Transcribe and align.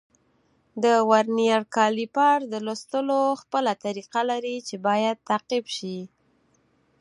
د 0.83 0.85
ورنیز 1.09 1.63
کالیپر 1.75 2.37
د 2.51 2.53
لوستلو 2.65 3.21
خپله 3.41 3.71
طریقه 3.85 4.21
لري 4.31 4.55
چې 4.67 4.75
باید 4.87 5.17
تعقیب 5.29 5.65
شي. 5.77 5.97